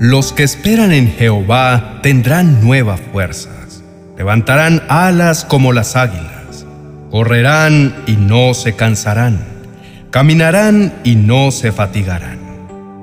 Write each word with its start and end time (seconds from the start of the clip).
Los 0.00 0.32
que 0.32 0.44
esperan 0.44 0.92
en 0.92 1.10
Jehová 1.10 1.98
tendrán 2.04 2.62
nuevas 2.64 3.00
fuerzas, 3.12 3.82
levantarán 4.16 4.84
alas 4.88 5.44
como 5.44 5.72
las 5.72 5.96
águilas, 5.96 6.64
correrán 7.10 7.96
y 8.06 8.12
no 8.12 8.54
se 8.54 8.76
cansarán, 8.76 9.40
caminarán 10.12 10.94
y 11.02 11.16
no 11.16 11.50
se 11.50 11.72
fatigarán. 11.72 12.38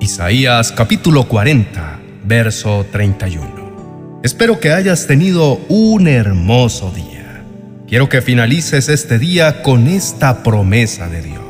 Isaías 0.00 0.72
capítulo 0.72 1.24
40, 1.24 1.98
verso 2.24 2.86
31. 2.90 4.20
Espero 4.24 4.58
que 4.58 4.72
hayas 4.72 5.06
tenido 5.06 5.60
un 5.68 6.08
hermoso 6.08 6.92
día. 6.92 7.42
Quiero 7.86 8.08
que 8.08 8.22
finalices 8.22 8.88
este 8.88 9.18
día 9.18 9.62
con 9.62 9.86
esta 9.86 10.42
promesa 10.42 11.08
de 11.08 11.20
Dios. 11.20 11.45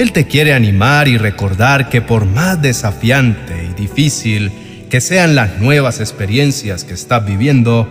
Él 0.00 0.12
te 0.12 0.26
quiere 0.26 0.54
animar 0.54 1.08
y 1.08 1.18
recordar 1.18 1.90
que 1.90 2.00
por 2.00 2.24
más 2.24 2.62
desafiante 2.62 3.68
y 3.70 3.74
difícil 3.74 4.50
que 4.88 4.98
sean 4.98 5.34
las 5.34 5.58
nuevas 5.58 6.00
experiencias 6.00 6.84
que 6.84 6.94
estás 6.94 7.26
viviendo, 7.26 7.86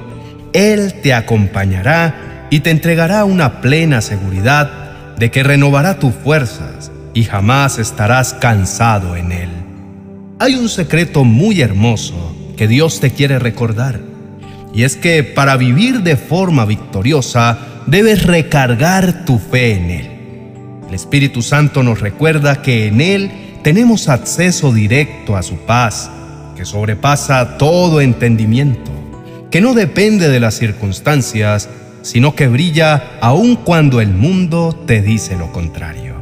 Él 0.51 0.95
te 1.03 1.13
acompañará 1.13 2.48
y 2.49 2.61
te 2.61 2.71
entregará 2.71 3.25
una 3.25 3.61
plena 3.61 4.01
seguridad 4.01 4.71
de 5.17 5.29
que 5.29 5.43
renovará 5.43 5.99
tus 5.99 6.15
fuerzas 6.15 6.91
y 7.13 7.25
jamás 7.25 7.77
estarás 7.77 8.34
cansado 8.34 9.15
en 9.15 9.31
Él. 9.31 9.49
Hay 10.39 10.55
un 10.55 10.67
secreto 10.67 11.23
muy 11.23 11.62
hermoso 11.62 12.35
que 12.57 12.67
Dios 12.67 13.01
te 13.01 13.12
quiere 13.12 13.37
recordar, 13.37 13.99
y 14.73 14.81
es 14.81 14.95
que 14.95 15.21
para 15.23 15.57
vivir 15.57 16.01
de 16.01 16.17
forma 16.17 16.65
victoriosa 16.65 17.59
debes 17.85 18.26
recargar 18.26 19.26
tu 19.26 19.37
fe 19.37 19.73
en 19.76 19.91
Él. 19.91 20.18
El 20.89 20.95
Espíritu 20.95 21.43
Santo 21.43 21.84
nos 21.84 21.99
recuerda 21.99 22.63
que 22.63 22.88
en 22.88 22.99
Él 22.99 23.31
tenemos 23.61 24.09
acceso 24.09 24.73
directo 24.73 25.38
a 25.38 25.43
su 25.43 25.57
paz, 25.57 26.09
que 26.55 26.65
sobrepasa 26.65 27.59
todo 27.59 28.01
entendimiento, 28.01 28.90
que 29.51 29.62
no 29.62 29.76
depende 29.76 30.29
de 30.29 30.40
las 30.40 30.55
circunstancias, 30.55 31.70
sino 32.01 32.34
que 32.34 32.48
brilla 32.48 33.20
aun 33.21 33.55
cuando 33.55 34.01
el 34.01 34.10
mundo 34.10 34.76
te 34.87 35.04
dice 35.04 35.37
lo 35.37 35.51
contrario. 35.51 36.15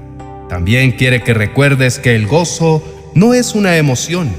También 0.50 0.92
quiere 0.92 1.24
que 1.24 1.34
recuerdes 1.34 1.98
que 1.98 2.14
el 2.14 2.28
gozo 2.28 2.84
no 3.16 3.34
es 3.34 3.56
una 3.56 3.78
emoción, 3.78 4.30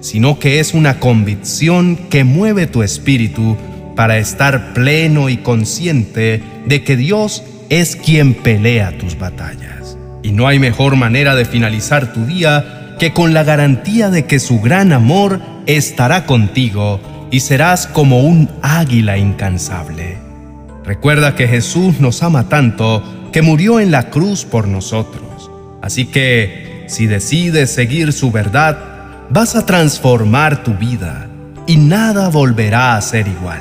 sino 0.00 0.40
que 0.40 0.58
es 0.58 0.74
una 0.74 0.98
convicción 0.98 1.96
que 2.10 2.24
mueve 2.24 2.66
tu 2.66 2.82
espíritu 2.82 3.56
para 3.94 4.18
estar 4.18 4.74
pleno 4.74 5.28
y 5.28 5.36
consciente 5.36 6.42
de 6.66 6.82
que 6.82 6.96
Dios 6.96 7.44
es 7.68 7.94
quien 7.94 8.34
pelea 8.34 8.98
tus 8.98 9.16
batallas. 9.16 9.75
Y 10.26 10.32
no 10.32 10.48
hay 10.48 10.58
mejor 10.58 10.96
manera 10.96 11.36
de 11.36 11.44
finalizar 11.44 12.12
tu 12.12 12.26
día 12.26 12.96
que 12.98 13.12
con 13.12 13.32
la 13.32 13.44
garantía 13.44 14.10
de 14.10 14.26
que 14.26 14.40
su 14.40 14.60
gran 14.60 14.92
amor 14.92 15.40
estará 15.66 16.26
contigo 16.26 17.28
y 17.30 17.38
serás 17.38 17.86
como 17.86 18.18
un 18.18 18.50
águila 18.60 19.18
incansable. 19.18 20.18
Recuerda 20.84 21.36
que 21.36 21.46
Jesús 21.46 22.00
nos 22.00 22.24
ama 22.24 22.48
tanto 22.48 23.28
que 23.32 23.40
murió 23.40 23.78
en 23.78 23.92
la 23.92 24.10
cruz 24.10 24.44
por 24.44 24.66
nosotros. 24.66 25.48
Así 25.80 26.06
que, 26.06 26.86
si 26.88 27.06
decides 27.06 27.70
seguir 27.70 28.12
su 28.12 28.32
verdad, 28.32 28.78
vas 29.30 29.54
a 29.54 29.64
transformar 29.64 30.64
tu 30.64 30.74
vida 30.74 31.28
y 31.68 31.76
nada 31.76 32.30
volverá 32.30 32.96
a 32.96 33.00
ser 33.00 33.28
igual. 33.28 33.60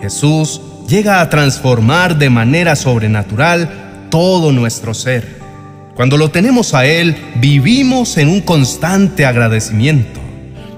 Jesús 0.00 0.60
llega 0.88 1.20
a 1.20 1.30
transformar 1.30 2.18
de 2.18 2.28
manera 2.28 2.74
sobrenatural 2.74 4.08
todo 4.10 4.50
nuestro 4.50 4.92
ser 4.92 5.35
cuando 5.96 6.18
lo 6.18 6.30
tenemos 6.30 6.74
a 6.74 6.84
Él, 6.84 7.16
vivimos 7.36 8.18
en 8.18 8.28
un 8.28 8.42
constante 8.42 9.24
agradecimiento, 9.24 10.20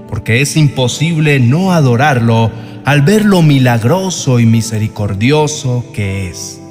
porque 0.07 0.41
es 0.41 0.55
imposible 0.55 1.41
no 1.41 1.73
adorarlo 1.73 2.49
al 2.85 3.01
ver 3.01 3.25
lo 3.25 3.41
milagroso 3.41 4.39
y 4.39 4.45
misericordioso 4.45 5.85
que 5.93 6.29
es. 6.29 6.61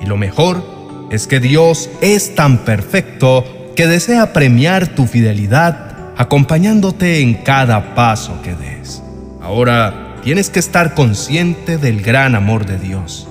Y 0.00 0.06
lo 0.06 0.16
mejor 0.16 1.08
es 1.12 1.28
que 1.28 1.38
Dios 1.38 1.88
es 2.00 2.34
tan 2.34 2.64
perfecto 2.64 3.44
que 3.76 3.86
desea 3.86 4.32
premiar 4.32 4.88
tu 4.88 5.06
fidelidad 5.06 6.12
acompañándote 6.16 7.20
en 7.20 7.34
cada 7.34 7.94
paso 7.94 8.42
que 8.42 8.56
des. 8.56 9.04
Ahora 9.40 10.16
tienes 10.24 10.50
que 10.50 10.58
estar 10.58 10.94
consciente 10.94 11.78
del 11.78 12.02
gran 12.02 12.34
amor 12.34 12.66
de 12.66 12.76
Dios. 12.76 13.28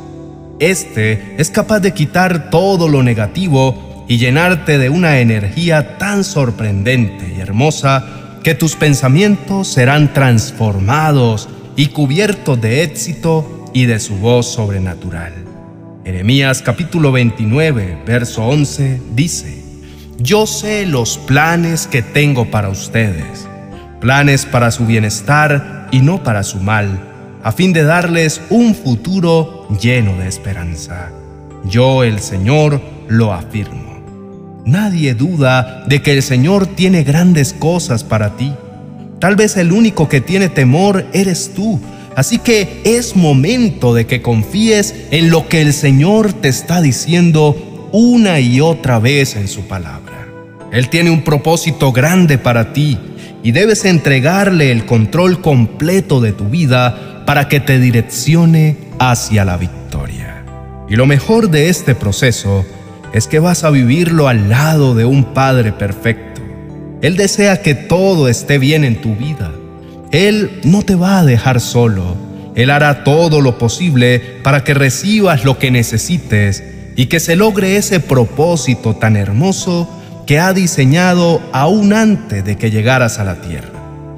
Este 0.59 1.35
es 1.38 1.50
capaz 1.50 1.81
de 1.81 1.94
quitar 1.94 2.50
todo 2.50 2.88
lo 2.88 3.03
negativo 3.03 3.93
y 4.08 4.18
llenarte 4.18 4.78
de 4.78 4.90
una 4.90 5.19
energía 5.19 5.97
tan 5.97 6.24
sorprendente 6.24 7.34
y 7.36 7.40
hermosa 7.40 8.06
que 8.44 8.56
tus 8.56 8.75
pensamientos 8.75 9.69
serán 9.69 10.14
transformados 10.14 11.50
y 11.75 11.88
cubiertos 11.88 12.59
de 12.62 12.84
éxito 12.84 13.66
y 13.74 13.86
de 13.86 14.00
su 14.00 14.16
voz 14.18 14.47
sobrenatural. 14.52 15.34
Jeremías 16.03 16.62
capítulo 16.62 17.12
29, 17.13 18.00
verso 18.06 18.46
11 18.46 19.02
dice, 19.16 19.63
Yo 20.18 20.46
sé 20.46 20.86
los 20.86 21.18
planes 21.18 21.88
que 21.88 22.02
tengo 22.02 22.52
para 22.52 22.69
ustedes, 22.69 23.47
planes 24.02 24.46
para 24.46 24.72
su 24.72 24.86
bienestar 24.86 25.88
y 25.92 26.00
no 26.00 26.22
para 26.22 26.44
su 26.44 26.59
mal, 26.59 27.00
a 27.42 27.52
fin 27.53 27.72
de 27.72 27.84
darles 27.84 28.42
un 28.50 28.75
futuro 28.75 29.68
lleno 29.81 30.18
de 30.18 30.28
esperanza. 30.28 31.09
Yo 31.66 32.03
el 32.03 32.19
Señor 32.19 32.81
lo 33.08 33.34
afirmo. 33.34 33.82
Nadie 34.66 35.13
duda 35.13 35.84
de 35.88 36.01
que 36.01 36.13
el 36.13 36.24
Señor 36.24 36.68
tiene 36.68 37.03
grandes 37.03 37.53
cosas 37.53 38.03
para 38.03 38.38
ti. 38.38 38.53
Tal 39.19 39.35
vez 39.35 39.57
el 39.57 39.72
único 39.72 40.07
que 40.07 40.22
tiene 40.22 40.50
temor 40.50 41.06
eres 41.13 41.51
tú. 41.53 41.81
Así 42.16 42.38
que 42.38 42.81
es 42.85 43.16
momento 43.16 43.94
de 43.94 44.06
que 44.06 44.22
confíes 44.22 44.96
en 45.12 45.29
lo 45.31 45.47
que 45.50 45.62
el 45.62 45.74
Señor 45.74 46.34
te 46.34 46.47
está 46.47 46.81
diciendo 46.81 47.90
una 47.91 48.40
y 48.40 48.62
otra 48.62 49.00
vez 49.00 49.35
en 49.35 49.47
su 49.47 49.68
palabra. 49.68 50.28
Él 50.72 50.90
tiene 50.90 51.09
un 51.09 51.24
propósito 51.24 51.91
grande 51.91 52.38
para 52.38 52.74
ti 52.74 52.97
y 53.44 53.51
debes 53.51 53.85
entregarle 53.85 54.72
el 54.72 54.85
control 54.85 55.41
completo 55.41 56.22
de 56.22 56.31
tu 56.31 56.45
vida 56.45 57.24
para 57.25 57.47
que 57.47 57.59
te 57.59 57.80
direccione 57.80 58.78
hacia 59.00 59.45
la 59.45 59.57
victoria. 59.57 60.45
Y 60.90 60.95
lo 60.95 61.06
mejor 61.06 61.50
de 61.50 61.69
este 61.69 61.95
proceso 61.95 62.62
es 62.62 62.82
que 63.29 63.40
vas 63.40 63.63
a 63.63 63.69
vivirlo 63.69 64.28
al 64.28 64.50
lado 64.50 64.96
de 64.96 65.06
un 65.06 65.34
Padre 65.34 65.72
perfecto. 65.72 66.41
Él 67.01 67.16
desea 67.16 67.62
que 67.62 67.75
todo 67.75 68.28
esté 68.28 68.57
bien 68.57 68.84
en 68.84 69.01
tu 69.01 69.16
vida. 69.16 69.51
Él 70.12 70.59
no 70.63 70.81
te 70.81 70.96
va 70.96 71.19
a 71.19 71.25
dejar 71.25 71.62
solo. 71.62 72.18
Él 72.56 72.72
hará 72.72 73.03
todo 73.03 73.40
lo 73.40 73.57
posible 73.57 74.19
para 74.44 74.63
que 74.63 74.74
recibas 74.74 75.46
lo 75.46 75.59
que 75.59 75.69
necesites 75.69 76.63
y 76.96 77.06
que 77.06 77.19
se 77.19 77.35
logre 77.35 77.78
ese 77.78 78.00
propósito 78.00 78.96
tan 78.96 79.16
hermoso 79.16 79.88
que 80.25 80.40
ha 80.40 80.53
diseñado 80.53 81.41
aún 81.51 81.94
antes 81.94 82.44
de 82.44 82.57
que 82.57 82.72
llegaras 82.72 83.19
a 83.19 83.24
la 83.24 83.41
tierra. 83.41 83.69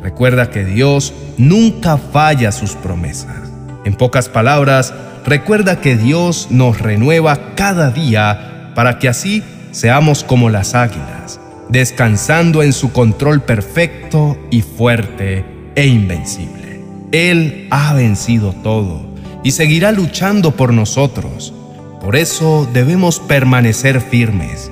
Recuerda 0.01 0.49
que 0.49 0.63
Dios 0.63 1.13
nunca 1.37 1.97
falla 1.97 2.51
sus 2.51 2.75
promesas. 2.75 3.35
En 3.83 3.95
pocas 3.95 4.29
palabras, 4.29 4.93
recuerda 5.25 5.81
que 5.81 5.97
Dios 5.97 6.47
nos 6.49 6.79
renueva 6.79 7.55
cada 7.55 7.91
día 7.91 8.54
para 8.75 8.99
que 8.99 9.07
así 9.07 9.41
seamos 9.71 10.23
como 10.23 10.49
las 10.49 10.75
águilas, 10.75 11.39
descansando 11.69 12.61
en 12.61 12.73
su 12.73 12.91
control 12.91 13.41
perfecto 13.41 14.37
y 14.51 14.61
fuerte 14.61 15.43
e 15.75 15.87
invencible. 15.87 16.81
Él 17.11 17.67
ha 17.71 17.93
vencido 17.93 18.53
todo 18.53 19.15
y 19.43 19.51
seguirá 19.51 19.91
luchando 19.91 20.51
por 20.51 20.73
nosotros. 20.73 21.53
Por 22.01 22.15
eso 22.15 22.69
debemos 22.71 23.19
permanecer 23.19 24.01
firmes, 24.01 24.71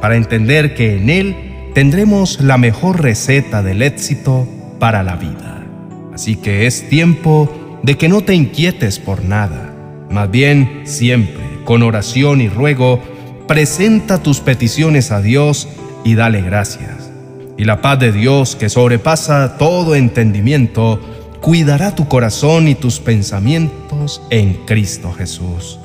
para 0.00 0.16
entender 0.16 0.74
que 0.74 0.96
en 0.96 1.08
Él 1.08 1.36
tendremos 1.74 2.40
la 2.40 2.58
mejor 2.58 3.02
receta 3.02 3.62
del 3.62 3.80
éxito 3.80 4.46
para 4.78 5.02
la 5.02 5.16
vida. 5.16 5.64
Así 6.12 6.36
que 6.36 6.66
es 6.66 6.88
tiempo 6.88 7.80
de 7.82 7.96
que 7.96 8.08
no 8.08 8.20
te 8.20 8.34
inquietes 8.34 8.98
por 8.98 9.24
nada, 9.24 9.74
más 10.10 10.30
bien 10.30 10.82
siempre, 10.84 11.42
con 11.64 11.82
oración 11.82 12.40
y 12.40 12.48
ruego, 12.48 13.00
presenta 13.46 14.22
tus 14.22 14.40
peticiones 14.40 15.10
a 15.10 15.20
Dios 15.20 15.68
y 16.04 16.14
dale 16.14 16.42
gracias. 16.42 17.10
Y 17.56 17.64
la 17.64 17.80
paz 17.80 17.98
de 17.98 18.12
Dios, 18.12 18.56
que 18.56 18.68
sobrepasa 18.68 19.58
todo 19.58 19.94
entendimiento, 19.94 21.00
cuidará 21.40 21.94
tu 21.94 22.08
corazón 22.08 22.68
y 22.68 22.74
tus 22.74 23.00
pensamientos 23.00 24.22
en 24.30 24.54
Cristo 24.66 25.12
Jesús. 25.12 25.78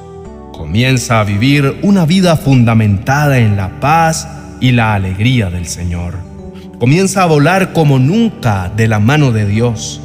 Comienza 0.53 1.19
a 1.19 1.23
vivir 1.23 1.79
una 1.83 2.05
vida 2.05 2.37
fundamentada 2.37 3.39
en 3.39 3.55
la 3.55 3.79
paz 3.79 4.27
y 4.59 4.71
la 4.71 4.93
alegría 4.93 5.49
del 5.49 5.67
Señor. 5.67 6.15
Comienza 6.79 7.23
a 7.23 7.27
volar 7.27 7.73
como 7.73 7.99
nunca 7.99 8.71
de 8.75 8.87
la 8.87 8.99
mano 8.99 9.31
de 9.31 9.45
Dios. 9.45 10.01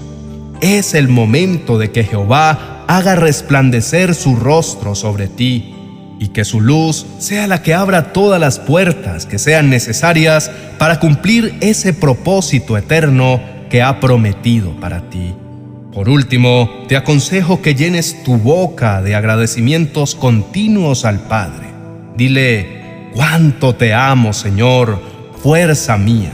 Es 0.61 0.95
el 0.95 1.09
momento 1.09 1.79
de 1.79 1.91
que 1.93 2.05
Jehová 2.05 2.85
haga 2.87 3.15
resplandecer 3.15 4.15
su 4.15 4.37
rostro 4.37 4.95
sobre 4.95 5.29
ti 5.29 5.74
y 6.19 6.29
que 6.29 6.45
su 6.45 6.61
luz 6.61 7.07
sea 7.19 7.47
la 7.47 7.63
que 7.63 7.75
abra 7.75 8.13
todas 8.13 8.41
las 8.41 8.59
puertas 8.59 9.27
que 9.27 9.39
sean 9.39 9.71
necesarias 9.71 10.51
para 10.79 11.01
cumplir 11.01 11.57
ese 11.61 11.93
propósito 11.93 12.77
eterno 12.77 13.41
que 13.71 13.83
ha 13.83 14.01
prometido 14.01 14.79
para 14.81 15.09
ti. 15.11 15.35
Por 15.93 16.09
último, 16.09 16.85
te 16.89 16.97
aconsejo 16.97 17.63
que 17.63 17.75
llenes 17.75 18.25
tu 18.25 18.37
boca 18.37 19.01
de 19.01 19.15
agradecimientos 19.15 20.15
continuos 20.15 21.05
al 21.05 21.21
Padre. 21.21 21.69
Dile, 22.17 23.11
cuánto 23.15 23.77
te 23.77 23.95
amo, 23.95 24.33
Señor, 24.33 25.01
fuerza 25.41 25.97
mía. 25.97 26.33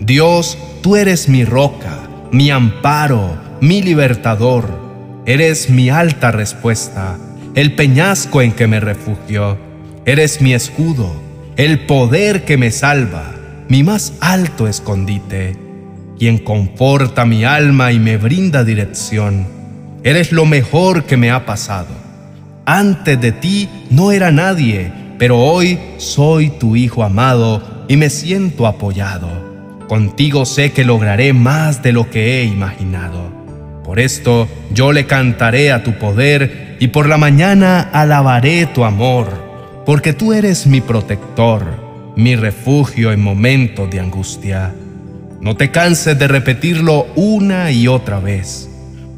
Dios, 0.00 0.58
tú 0.82 0.96
eres 0.96 1.28
mi 1.28 1.44
roca, 1.44 1.98
mi 2.32 2.50
amparo, 2.50 3.36
mi 3.60 3.82
libertador. 3.82 4.88
Eres 5.26 5.70
mi 5.70 5.90
alta 5.90 6.32
respuesta, 6.32 7.18
el 7.58 7.72
peñasco 7.72 8.40
en 8.40 8.52
que 8.52 8.68
me 8.68 8.78
refugio. 8.78 9.58
Eres 10.04 10.40
mi 10.40 10.54
escudo, 10.54 11.10
el 11.56 11.80
poder 11.80 12.44
que 12.44 12.56
me 12.56 12.70
salva, 12.70 13.34
mi 13.68 13.82
más 13.82 14.12
alto 14.20 14.68
escondite 14.68 15.56
quien 16.16 16.38
conforta 16.38 17.24
mi 17.24 17.44
alma 17.44 17.90
y 17.90 17.98
me 17.98 18.16
brinda 18.16 18.62
dirección. 18.62 19.48
Eres 20.04 20.30
lo 20.30 20.46
mejor 20.46 21.02
que 21.02 21.16
me 21.16 21.32
ha 21.32 21.46
pasado. 21.46 21.88
Antes 22.64 23.20
de 23.20 23.32
ti 23.32 23.68
no 23.90 24.12
era 24.12 24.30
nadie, 24.30 24.92
pero 25.18 25.40
hoy 25.40 25.80
soy 25.96 26.50
tu 26.50 26.76
Hijo 26.76 27.02
amado 27.02 27.84
y 27.88 27.96
me 27.96 28.08
siento 28.08 28.68
apoyado. 28.68 29.28
Contigo 29.88 30.44
sé 30.44 30.70
que 30.70 30.84
lograré 30.84 31.32
más 31.32 31.82
de 31.82 31.90
lo 31.90 32.08
que 32.08 32.40
he 32.40 32.44
imaginado. 32.44 33.32
Por 33.82 33.98
esto 33.98 34.46
yo 34.72 34.92
le 34.92 35.06
cantaré 35.06 35.72
a 35.72 35.82
tu 35.82 35.98
poder 35.98 36.67
y 36.80 36.88
por 36.88 37.08
la 37.08 37.16
mañana 37.16 37.88
alabaré 37.92 38.66
tu 38.66 38.84
amor, 38.84 39.28
porque 39.84 40.12
tú 40.12 40.32
eres 40.32 40.66
mi 40.66 40.80
protector, 40.80 41.64
mi 42.16 42.36
refugio 42.36 43.12
en 43.12 43.20
momentos 43.20 43.90
de 43.90 44.00
angustia. 44.00 44.74
No 45.40 45.56
te 45.56 45.70
canses 45.70 46.18
de 46.18 46.28
repetirlo 46.28 47.06
una 47.16 47.70
y 47.70 47.88
otra 47.88 48.20
vez. 48.20 48.68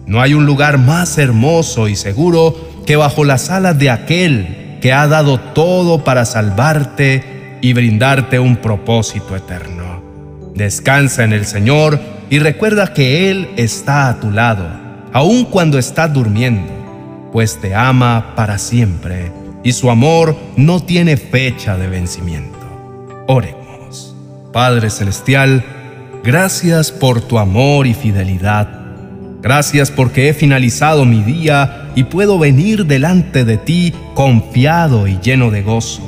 No 0.07 0.21
hay 0.21 0.35
un 0.35 0.47
lugar 0.47 0.79
más 0.79 1.19
hermoso 1.19 1.89
y 1.89 1.97
seguro 1.97 2.57
que 2.87 2.97
bajo 2.97 3.25
las 3.25 3.51
alas 3.51 3.79
de 3.79 3.91
aquel 3.91 4.79
que 4.81 4.93
ha 4.93 5.07
dado 5.07 5.39
todo 5.39 6.05
para 6.05 6.25
salvarte 6.25 7.59
y 7.61 7.73
brindarte 7.73 8.39
un 8.39 8.57
propósito 8.57 9.37
eterno. 9.37 10.03
Descansa 10.55 11.25
en 11.25 11.33
el 11.33 11.47
Señor 11.47 12.01
y 12.29 12.39
recuerda 12.39 12.93
que 12.93 13.31
Él 13.31 13.51
está 13.57 14.09
a 14.09 14.21
tu 14.21 14.31
lado, 14.31 14.69
aun 15.13 15.45
cuando 15.45 15.79
estás 15.79 16.13
durmiendo, 16.13 16.73
pues 17.33 17.61
te 17.61 17.75
ama 17.75 18.35
para 18.37 18.59
siempre 18.59 19.33
y 19.63 19.73
su 19.73 19.91
amor 19.91 20.37
no 20.57 20.81
tiene 20.81 21.17
fecha 21.17 21.77
de 21.77 21.89
vencimiento. 21.89 22.59
Oremos. 23.27 24.15
Padre 24.53 24.91
Celestial, 24.91 25.65
Gracias 26.23 26.93
por 26.93 27.23
tu 27.23 27.39
amor 27.39 27.87
y 27.87 27.95
fidelidad. 27.95 28.69
Gracias 29.41 29.91
porque 29.91 30.29
he 30.29 30.35
finalizado 30.35 31.07
mi 31.07 31.23
día 31.23 31.91
y 31.95 32.05
puedo 32.05 32.39
venir 32.39 32.85
delante 32.85 33.47
de 33.47 33.57
ti 33.57 33.95
confiado 34.15 35.09
y 35.09 35.19
lleno 35.23 35.51
de 35.51 35.63
gozo. 35.63 36.03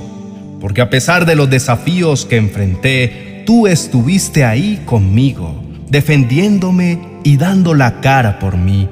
Porque 0.60 0.82
a 0.82 0.90
pesar 0.90 1.24
de 1.24 1.34
los 1.34 1.48
desafíos 1.48 2.26
que 2.26 2.36
enfrenté, 2.36 3.42
tú 3.46 3.66
estuviste 3.66 4.44
ahí 4.44 4.82
conmigo, 4.84 5.64
defendiéndome 5.88 7.00
y 7.24 7.38
dando 7.38 7.72
la 7.72 8.02
cara 8.02 8.38
por 8.38 8.58
mí. 8.58 8.86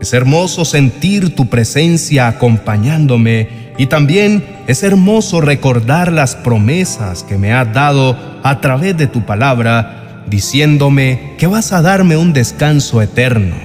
Es 0.00 0.14
hermoso 0.14 0.64
sentir 0.64 1.34
tu 1.34 1.50
presencia 1.50 2.26
acompañándome 2.26 3.74
y 3.76 3.86
también 3.86 4.42
es 4.66 4.82
hermoso 4.82 5.42
recordar 5.42 6.10
las 6.10 6.36
promesas 6.36 7.22
que 7.22 7.36
me 7.36 7.52
has 7.52 7.70
dado 7.74 8.16
a 8.42 8.62
través 8.62 8.96
de 8.96 9.06
tu 9.06 9.26
palabra 9.26 10.24
diciéndome 10.26 11.34
que 11.36 11.46
vas 11.46 11.72
a 11.72 11.82
darme 11.82 12.16
un 12.16 12.32
descanso 12.32 13.02
eterno, 13.02 13.56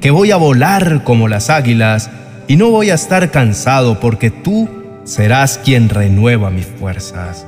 que 0.00 0.10
voy 0.10 0.32
a 0.32 0.36
volar 0.36 1.04
como 1.04 1.28
las 1.28 1.48
águilas 1.48 2.10
y 2.48 2.56
no 2.56 2.70
voy 2.70 2.90
a 2.90 2.94
estar 2.94 3.30
cansado 3.30 4.00
porque 4.00 4.32
tú 4.32 4.68
serás 5.04 5.58
quien 5.58 5.88
renueva 5.88 6.50
mis 6.50 6.66
fuerzas. 6.66 7.46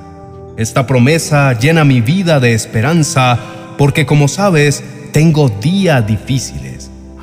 Esta 0.56 0.86
promesa 0.86 1.52
llena 1.58 1.84
mi 1.84 2.00
vida 2.00 2.38
de 2.38 2.54
esperanza 2.54 3.40
porque 3.76 4.06
como 4.06 4.28
sabes, 4.28 4.84
tengo 5.12 5.48
días 5.48 6.06
difíciles. 6.06 6.65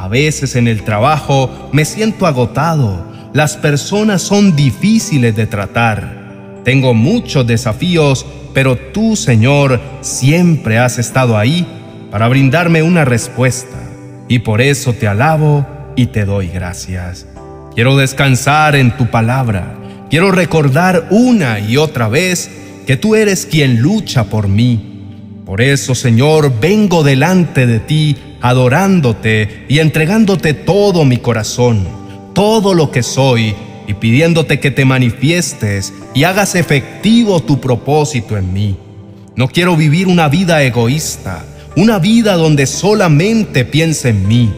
A 0.04 0.10
veces 0.10 0.58
en 0.58 0.68
el 0.68 0.84
trabajo 0.84 1.70
me 1.72 1.86
siento 1.86 2.28
agotado, 2.28 3.08
las 3.34 3.56
personas 3.56 4.22
son 4.22 4.54
difíciles 4.54 5.34
de 5.34 5.48
tratar. 5.48 6.62
Tengo 6.66 6.94
muchos 6.94 7.48
desafíos 7.48 8.26
pero 8.54 8.76
tú, 8.76 9.16
Señor, 9.16 9.80
siempre 10.02 10.78
has 10.78 11.00
estado 11.00 11.38
ahí 11.38 11.66
para 12.12 12.28
brindarme 12.28 12.84
una 12.84 13.06
respuesta, 13.06 13.78
y 14.28 14.40
por 14.40 14.62
eso 14.62 14.94
te 14.94 15.08
alabo 15.08 15.66
y 15.96 16.08
te 16.08 16.26
doy 16.26 16.50
gracias. 16.50 17.26
Quiero 17.74 17.96
descansar 17.98 18.76
en 18.76 18.96
tu 18.96 19.08
palabra, 19.10 19.74
quiero 20.10 20.32
recordar 20.32 21.08
una 21.12 21.60
y 21.62 21.78
otra 21.78 22.10
vez 22.10 22.52
que 22.86 22.98
tú 22.98 23.16
eres 23.16 23.46
quien 23.46 23.82
lucha 23.82 24.26
por 24.26 24.48
mí. 24.50 24.93
Por 25.46 25.62
eso, 25.62 25.94
Señor, 25.94 26.54
vengo 26.62 27.04
delante 27.04 27.68
de 27.68 27.80
ti, 27.80 28.16
adorándote 28.42 29.66
y 29.68 29.80
entregándote 29.80 30.54
todo 30.54 31.04
mi 31.04 31.18
corazón, 31.18 31.86
todo 32.34 32.74
lo 32.74 32.92
que 32.92 33.04
soy, 33.04 33.54
y 33.86 33.94
pidiéndote 33.96 34.62
que 34.62 34.72
te 34.72 34.86
manifiestes 34.86 35.94
y 36.14 36.24
hagas 36.24 36.56
efectivo 36.56 37.42
tu 37.42 37.60
propósito 37.60 38.38
en 38.38 38.54
mí. 38.54 38.78
No 39.36 39.50
quiero 39.50 39.76
vivir 39.76 40.08
una 40.08 40.30
vida 40.30 40.64
egoísta, 40.64 41.46
una 41.76 42.00
vida 42.00 42.36
donde 42.36 42.66
solamente 42.66 43.66
piense 43.66 44.10
en 44.10 44.28
mí. 44.28 44.54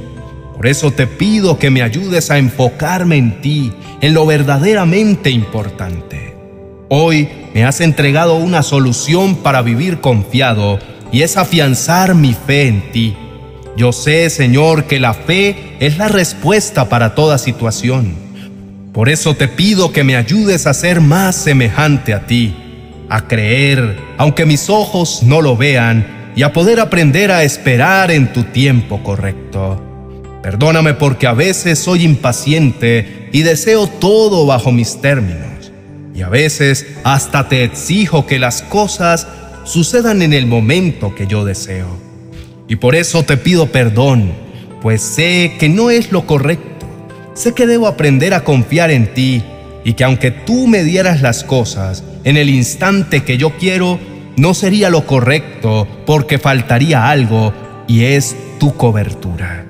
Por 0.55 0.67
eso 0.67 0.91
te 0.91 1.07
pido 1.07 1.57
que 1.57 1.71
me 1.71 1.81
ayudes 1.81 2.29
a 2.29 2.37
enfocarme 2.37 3.17
en 3.17 3.41
ti, 3.41 3.73
en 4.01 4.13
lo 4.13 4.25
verdaderamente 4.25 5.29
importante. 5.29 6.35
Hoy 6.89 7.27
me 7.55 7.63
has 7.63 7.79
entregado 7.79 8.35
una 8.35 8.63
solución 8.63 9.37
para 9.37 9.61
vivir 9.61 10.01
confiado 10.01 10.77
y 11.13 11.21
es 11.21 11.37
afianzar 11.37 12.13
mi 12.13 12.33
fe 12.33 12.67
en 12.67 12.91
ti. 12.91 13.15
Yo 13.77 13.93
sé, 13.93 14.29
Señor, 14.29 14.83
que 14.83 14.99
la 14.99 15.13
fe 15.13 15.77
es 15.79 15.97
la 15.97 16.09
respuesta 16.09 16.89
para 16.89 17.15
toda 17.15 17.37
situación. 17.37 18.13
Por 18.91 19.07
eso 19.07 19.35
te 19.35 19.47
pido 19.47 19.93
que 19.93 20.03
me 20.03 20.17
ayudes 20.17 20.67
a 20.67 20.73
ser 20.73 20.99
más 20.99 21.37
semejante 21.37 22.13
a 22.13 22.27
ti, 22.27 22.53
a 23.07 23.25
creer, 23.25 23.99
aunque 24.17 24.45
mis 24.45 24.69
ojos 24.69 25.23
no 25.23 25.41
lo 25.41 25.55
vean, 25.55 26.33
y 26.35 26.43
a 26.43 26.51
poder 26.51 26.81
aprender 26.81 27.31
a 27.31 27.43
esperar 27.43 28.11
en 28.11 28.33
tu 28.33 28.43
tiempo 28.43 29.01
correcto. 29.01 29.81
Perdóname 30.43 30.93
porque 30.93 31.25
a 31.25 31.33
veces 31.33 31.79
soy 31.79 32.03
impaciente 32.03 33.29
y 33.31 33.43
deseo 33.43 33.87
todo 33.87 34.45
bajo 34.45 34.73
mis 34.73 34.99
términos. 34.99 35.54
Y 36.15 36.21
a 36.21 36.29
veces 36.29 36.85
hasta 37.03 37.49
te 37.49 37.63
exijo 37.63 38.25
que 38.25 38.39
las 38.39 38.61
cosas 38.61 39.27
sucedan 39.65 40.21
en 40.21 40.33
el 40.33 40.45
momento 40.45 41.13
que 41.13 41.27
yo 41.27 41.43
deseo. 41.43 41.97
Y 42.67 42.77
por 42.77 42.95
eso 42.95 43.23
te 43.23 43.37
pido 43.37 43.67
perdón, 43.67 44.33
pues 44.81 45.01
sé 45.01 45.55
que 45.59 45.69
no 45.69 45.89
es 45.89 46.11
lo 46.11 46.25
correcto 46.25 46.75
Sé 47.35 47.53
que 47.53 47.67
debo 47.67 47.87
aprender 47.87 48.33
a 48.33 48.45
confiar 48.45 48.91
en 48.91 49.13
ti 49.13 49.43
y 49.83 49.93
que 49.93 50.05
aunque 50.05 50.31
tú 50.31 50.67
me 50.67 50.85
dieras 50.85 51.21
las 51.21 51.43
cosas 51.43 52.01
en 52.23 52.37
el 52.37 52.49
instante 52.49 53.23
que 53.23 53.37
yo 53.37 53.57
quiero, 53.57 53.99
no 54.37 54.53
sería 54.53 54.89
lo 54.89 55.05
correcto 55.05 55.85
porque 56.05 56.39
faltaría 56.39 57.09
algo 57.09 57.53
y 57.89 58.05
es 58.05 58.37
tu 58.57 58.75
cobertura. 58.77 59.65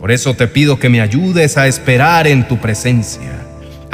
Por 0.00 0.10
eso 0.10 0.34
te 0.34 0.48
pido 0.48 0.80
que 0.80 0.88
me 0.88 1.00
ayudes 1.00 1.56
a 1.56 1.68
esperar 1.68 2.26
en 2.26 2.48
tu 2.48 2.58
presencia. 2.58 3.43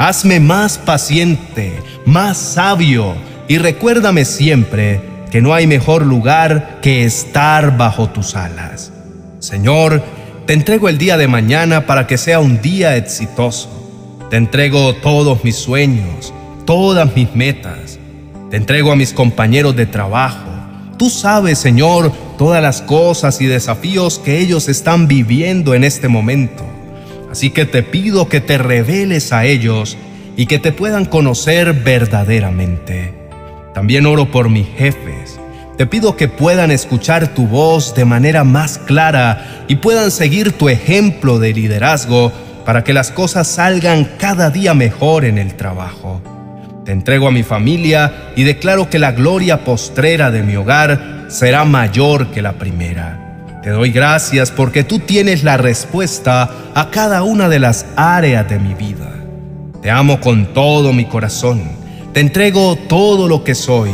Hazme 0.01 0.39
más 0.39 0.79
paciente, 0.79 1.79
más 2.07 2.35
sabio 2.35 3.13
y 3.47 3.59
recuérdame 3.59 4.25
siempre 4.25 4.99
que 5.29 5.43
no 5.43 5.53
hay 5.53 5.67
mejor 5.67 6.07
lugar 6.07 6.79
que 6.81 7.05
estar 7.05 7.77
bajo 7.77 8.09
tus 8.09 8.35
alas. 8.35 8.91
Señor, 9.37 10.01
te 10.47 10.53
entrego 10.53 10.89
el 10.89 10.97
día 10.97 11.17
de 11.17 11.27
mañana 11.27 11.85
para 11.85 12.07
que 12.07 12.17
sea 12.17 12.39
un 12.39 12.63
día 12.63 12.97
exitoso. 12.97 13.69
Te 14.31 14.37
entrego 14.37 14.95
todos 14.95 15.43
mis 15.43 15.57
sueños, 15.57 16.33
todas 16.65 17.15
mis 17.15 17.35
metas. 17.35 17.99
Te 18.49 18.57
entrego 18.57 18.91
a 18.91 18.95
mis 18.95 19.13
compañeros 19.13 19.75
de 19.75 19.85
trabajo. 19.85 20.49
Tú 20.97 21.11
sabes, 21.11 21.59
Señor, 21.59 22.11
todas 22.39 22.63
las 22.63 22.81
cosas 22.81 23.39
y 23.39 23.45
desafíos 23.45 24.17
que 24.17 24.39
ellos 24.39 24.67
están 24.67 25.07
viviendo 25.07 25.75
en 25.75 25.83
este 25.83 26.07
momento. 26.07 26.65
Así 27.31 27.49
que 27.49 27.65
te 27.65 27.81
pido 27.81 28.27
que 28.27 28.41
te 28.41 28.57
reveles 28.57 29.31
a 29.31 29.45
ellos 29.45 29.97
y 30.35 30.45
que 30.45 30.59
te 30.59 30.71
puedan 30.71 31.05
conocer 31.05 31.73
verdaderamente. 31.73 33.13
También 33.73 34.05
oro 34.05 34.29
por 34.29 34.49
mis 34.49 34.67
jefes, 34.67 35.39
te 35.77 35.87
pido 35.87 36.15
que 36.15 36.27
puedan 36.27 36.69
escuchar 36.69 37.33
tu 37.33 37.47
voz 37.47 37.95
de 37.95 38.05
manera 38.05 38.43
más 38.43 38.77
clara 38.77 39.63
y 39.67 39.77
puedan 39.77 40.11
seguir 40.11 40.51
tu 40.51 40.69
ejemplo 40.69 41.39
de 41.39 41.53
liderazgo 41.53 42.31
para 42.65 42.83
que 42.83 42.93
las 42.93 43.09
cosas 43.11 43.47
salgan 43.47 44.07
cada 44.19 44.51
día 44.51 44.73
mejor 44.73 45.25
en 45.25 45.37
el 45.37 45.55
trabajo. 45.55 46.21
Te 46.85 46.91
entrego 46.91 47.27
a 47.27 47.31
mi 47.31 47.43
familia 47.43 48.31
y 48.35 48.43
declaro 48.43 48.89
que 48.89 48.99
la 48.99 49.13
gloria 49.13 49.63
postrera 49.63 50.29
de 50.29 50.43
mi 50.43 50.55
hogar 50.55 51.25
será 51.29 51.63
mayor 51.63 52.27
que 52.27 52.41
la 52.41 52.53
primera. 52.53 53.30
Te 53.61 53.69
doy 53.69 53.91
gracias 53.91 54.49
porque 54.49 54.83
tú 54.83 54.97
tienes 54.97 55.43
la 55.43 55.55
respuesta 55.55 56.49
a 56.73 56.89
cada 56.89 57.21
una 57.21 57.47
de 57.47 57.59
las 57.59 57.85
áreas 57.95 58.49
de 58.49 58.57
mi 58.57 58.73
vida. 58.73 59.13
Te 59.83 59.91
amo 59.91 60.19
con 60.19 60.51
todo 60.51 60.93
mi 60.93 61.05
corazón. 61.05 61.61
Te 62.11 62.21
entrego 62.21 62.75
todo 62.75 63.27
lo 63.27 63.43
que 63.43 63.53
soy. 63.53 63.91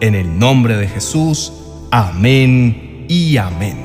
En 0.00 0.14
el 0.14 0.38
nombre 0.38 0.76
de 0.76 0.86
Jesús. 0.86 1.52
Amén 1.90 3.06
y 3.08 3.36
amén. 3.36 3.78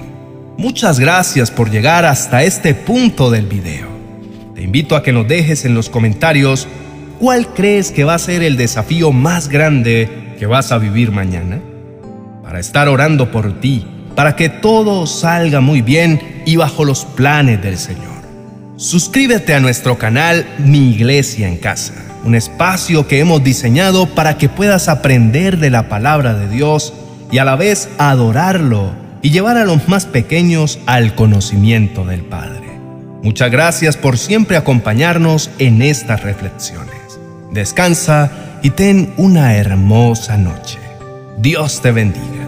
Muchas 0.58 1.00
gracias 1.00 1.50
por 1.50 1.72
llegar 1.72 2.05
hasta 2.05 2.44
este 2.44 2.75
punto 2.75 3.32
del 3.32 3.48
video. 3.48 3.88
Te 4.53 4.62
invito 4.62 4.96
a 4.96 5.01
que 5.01 5.12
nos 5.12 5.27
dejes 5.27 5.65
en 5.65 5.74
los 5.74 5.89
comentarios 5.89 6.67
cuál 7.20 7.48
crees 7.48 7.91
que 7.91 8.03
va 8.03 8.13
a 8.13 8.20
ser 8.20 8.44
el 8.44 8.58
desafío 8.58 9.12
más 9.12 9.50
grande 9.50 10.36
que 10.38 10.46
vas 10.46 10.72
a 10.72 10.77
vivir 10.77 11.12
mañana. 11.12 11.60
Para 12.44 12.60
estar 12.60 12.88
orando 12.88 13.32
por 13.32 13.60
ti 13.60 13.88
para 14.15 14.36
que 14.36 14.50
todo 14.50 15.05
salga 15.07 15.62
muy 15.62 15.81
bien 15.81 16.43
y 16.45 16.55
bajo 16.55 16.86
los 16.86 17.05
planes 17.05 17.62
del 17.62 17.77
Señor. 17.77 18.15
Suscríbete 18.77 19.53
a 19.53 19.60
nuestro 19.60 19.98
canal 19.98 20.45
Mi 20.57 20.91
Iglesia 20.91 21.48
en 21.48 21.57
Casa, 21.57 21.93
un 22.24 22.36
espacio 22.36 23.07
que 23.07 23.19
hemos 23.19 23.43
diseñado 23.43 24.07
para 24.07 24.38
que 24.38 24.50
puedas 24.50 24.88
aprender 24.89 25.57
de 25.60 25.69
la 25.69 25.88
palabra 25.88 26.34
de 26.34 26.50
Dios 26.50 26.93
y 27.31 27.38
a 27.38 27.45
la 27.45 27.55
vez 27.55 27.89
adorarlo 27.98 28.91
y 29.22 29.31
llevar 29.31 29.57
a 29.57 29.65
los 29.65 29.88
más 29.88 30.05
pequeños 30.05 30.79
al 30.86 31.15
conocimiento 31.15 32.05
del 32.05 32.22
Padre. 32.22 32.79
Muchas 33.24 33.50
gracias 33.50 33.98
por 33.98 34.17
siempre 34.17 34.55
acompañarnos 34.55 35.50
en 35.57 35.81
estas 35.81 36.22
reflexiones. 36.22 37.19
Descansa 37.51 38.31
y 38.62 38.69
ten 38.69 39.13
una 39.17 39.55
hermosa 39.55 40.38
noche. 40.38 40.77
Dios 41.39 41.81
te 41.81 41.91
bendiga. 41.91 42.44